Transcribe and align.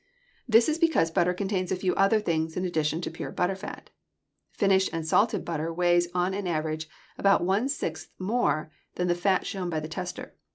This 0.47 0.67
is 0.67 0.79
because 0.79 1.11
butter 1.11 1.31
contains 1.31 1.71
a 1.71 1.75
few 1.75 1.93
other 1.93 2.19
things 2.19 2.57
in 2.57 2.65
addition 2.65 3.01
to 3.01 3.11
pure 3.11 3.29
butter 3.29 3.55
fat. 3.55 3.91
Finished 4.51 4.89
and 4.91 5.05
salted 5.05 5.45
butter 5.45 5.71
weighs 5.71 6.07
on 6.15 6.33
an 6.33 6.47
average 6.47 6.89
about 7.19 7.43
one 7.45 7.69
sixth 7.69 8.09
more 8.17 8.71
than 8.95 9.07
the 9.07 9.13
fat 9.13 9.45
shown 9.45 9.69
by 9.69 9.79
the 9.79 9.87
tester. 9.87 10.33